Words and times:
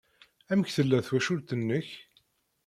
Amek 0.51 0.69
tella 0.75 0.99
twacult-nnek? 1.07 1.87